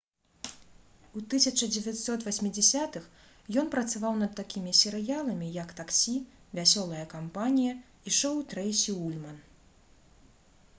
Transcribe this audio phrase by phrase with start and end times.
[1.19, 3.05] у 1980-х
[3.63, 6.17] ён працаваў над такімі серыяламі як «таксі»
[6.57, 9.37] «вясёлая кампанія» і «шоу трэйсі ульман»